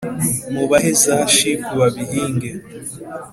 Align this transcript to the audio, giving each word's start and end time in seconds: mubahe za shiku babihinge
mubahe 0.53 0.91
za 1.03 1.17
shiku 1.35 1.69
babihinge 1.79 2.49